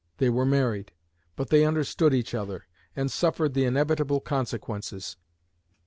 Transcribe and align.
They 0.17 0.31
were 0.31 0.47
married; 0.47 0.93
but 1.35 1.49
they 1.51 1.63
understood 1.63 2.11
each 2.11 2.33
other, 2.33 2.65
and 2.95 3.11
suffered 3.11 3.53
the 3.53 3.65
inevitable 3.65 4.19
consequences. 4.19 5.15